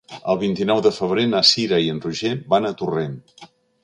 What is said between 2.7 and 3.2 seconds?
a Torrent.